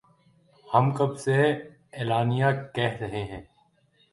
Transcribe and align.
ہم 0.67 0.89
کب 0.97 1.17
سے 1.19 1.35
اعلانیہ 1.93 2.45
کہہ 2.75 2.97
رہے 3.01 3.23
ہیں 3.23 3.41